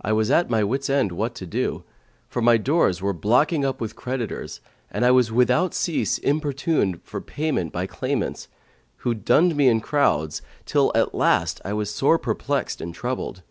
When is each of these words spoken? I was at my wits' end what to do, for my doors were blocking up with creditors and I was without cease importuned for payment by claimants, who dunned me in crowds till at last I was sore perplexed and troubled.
I 0.00 0.10
was 0.12 0.28
at 0.28 0.50
my 0.50 0.64
wits' 0.64 0.90
end 0.90 1.12
what 1.12 1.36
to 1.36 1.46
do, 1.46 1.84
for 2.26 2.42
my 2.42 2.56
doors 2.56 3.00
were 3.00 3.12
blocking 3.12 3.64
up 3.64 3.80
with 3.80 3.94
creditors 3.94 4.60
and 4.90 5.04
I 5.04 5.12
was 5.12 5.30
without 5.30 5.72
cease 5.72 6.18
importuned 6.18 7.00
for 7.04 7.20
payment 7.20 7.70
by 7.72 7.86
claimants, 7.86 8.48
who 9.06 9.14
dunned 9.14 9.54
me 9.54 9.68
in 9.68 9.80
crowds 9.80 10.42
till 10.66 10.90
at 10.96 11.14
last 11.14 11.60
I 11.64 11.74
was 11.74 11.94
sore 11.94 12.18
perplexed 12.18 12.80
and 12.80 12.92
troubled. 12.92 13.44